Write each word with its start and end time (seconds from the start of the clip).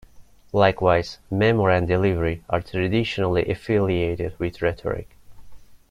Likewise, 0.51 1.19
memory 1.29 1.77
and 1.77 1.87
delivery 1.87 2.43
are 2.49 2.59
traditionally 2.63 3.45
affiliated 3.45 4.33
with 4.39 4.59
rhetoric. 4.59 5.11